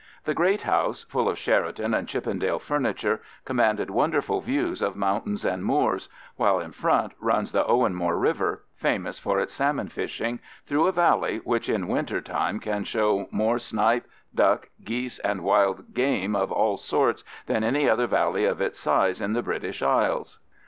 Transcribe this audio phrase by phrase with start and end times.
[0.23, 5.63] The great house, full of Sheraton and Chippendale furniture, commanded wonderful views of mountains and
[5.63, 10.91] moors; while in front runs the Owenmore river, famous for its salmon fishing, through a
[10.91, 16.51] valley which in winter time can show more snipe, duck, geese, and wild game of
[16.51, 20.39] all sorts than any other valley of its size in the British Isles.